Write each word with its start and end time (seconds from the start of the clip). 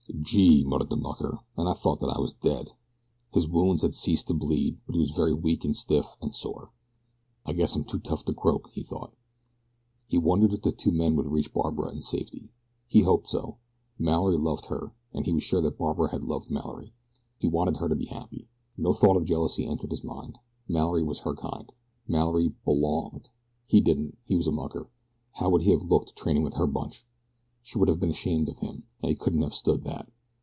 "Gee!" 0.23 0.63
muttered 0.63 0.89
the 0.89 0.97
mucker; 0.97 1.39
"and 1.57 1.67
I 1.69 1.73
thought 1.73 1.99
that 2.01 2.09
I 2.09 2.19
was 2.19 2.33
dead!" 2.33 2.71
His 3.33 3.47
wounds 3.47 3.81
had 3.81 3.95
ceased 3.95 4.27
to 4.27 4.33
bleed, 4.33 4.77
but 4.85 4.93
he 4.93 4.99
was 4.99 5.11
very 5.11 5.33
weak 5.33 5.63
and 5.65 5.75
stiff 5.75 6.15
and 6.21 6.35
sore. 6.35 6.69
"I 7.45 7.53
guess 7.53 7.75
I'm 7.75 7.85
too 7.85 7.97
tough 7.97 8.25
to 8.25 8.33
croak!" 8.33 8.69
he 8.73 8.83
thought. 8.83 9.15
He 10.07 10.17
wondered 10.19 10.53
if 10.53 10.61
the 10.61 10.73
two 10.73 10.91
men 10.91 11.15
would 11.15 11.31
reach 11.31 11.53
Barbara 11.53 11.91
in 11.91 12.01
safety. 12.01 12.51
He 12.87 13.01
hoped 13.01 13.29
so. 13.29 13.57
Mallory 13.97 14.37
loved 14.37 14.65
her, 14.67 14.93
and 15.13 15.25
he 15.25 15.33
was 15.33 15.43
sure 15.43 15.61
that 15.61 15.77
Barbara 15.79 16.11
had 16.11 16.23
loved 16.25 16.51
Mallory. 16.51 16.93
He 17.39 17.47
wanted 17.47 17.77
her 17.77 17.87
to 17.89 17.95
be 17.95 18.05
happy. 18.05 18.47
No 18.77 18.93
thought 18.93 19.17
of 19.17 19.25
jealousy 19.25 19.65
entered 19.65 19.91
his 19.91 20.03
mind. 20.03 20.37
Mallory 20.67 21.03
was 21.03 21.19
her 21.19 21.35
kind. 21.35 21.71
Mallory 22.07 22.53
"belonged." 22.65 23.29
He 23.65 23.81
didn't. 23.81 24.17
He 24.25 24.35
was 24.35 24.45
a 24.45 24.51
mucker. 24.51 24.89
How 25.33 25.49
would 25.49 25.61
he 25.63 25.71
have 25.71 25.83
looked 25.89 26.15
training 26.15 26.43
with 26.43 26.55
her 26.55 26.67
bunch. 26.67 27.07
She 27.63 27.77
would 27.77 27.89
have 27.89 27.99
been 27.99 28.09
ashamed 28.09 28.49
of 28.49 28.57
him, 28.57 28.83
and 29.03 29.09
he 29.09 29.15
couldn't 29.15 29.43
have 29.43 29.53
stood 29.53 29.83
that. 29.83 30.09